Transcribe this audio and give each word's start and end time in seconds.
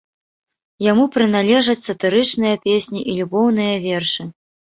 Яму 0.91 1.03
прыналежаць 1.17 1.83
сатырычныя 1.89 2.55
песні 2.65 2.99
і 3.13 3.17
любоўныя 3.21 3.75
вершы. 3.87 4.23